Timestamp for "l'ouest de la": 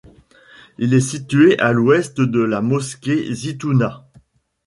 1.73-2.63